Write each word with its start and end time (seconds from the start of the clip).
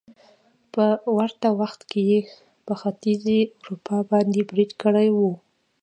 په 0.73 0.85
ورته 1.17 1.47
وخت 1.59 1.81
کې 1.89 2.01
يې 2.09 2.19
په 2.65 2.73
ختيځې 2.81 3.39
اروپا 3.61 3.97
باندې 4.11 4.39
بريد 4.49 4.71
کړی 4.81 5.07
وو 5.17 5.31